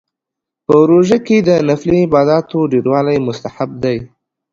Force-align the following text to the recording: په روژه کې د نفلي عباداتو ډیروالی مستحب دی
په 0.65 0.75
روژه 0.89 1.17
کې 1.25 1.37
د 1.47 1.49
نفلي 1.69 1.99
عباداتو 2.05 2.59
ډیروالی 2.73 3.17
مستحب 3.27 3.69
دی 3.83 3.97